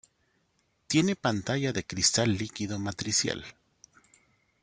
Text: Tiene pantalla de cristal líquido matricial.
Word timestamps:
Tiene 0.87 1.15
pantalla 1.15 1.71
de 1.73 1.85
cristal 1.85 2.33
líquido 2.35 2.79
matricial. 2.79 3.45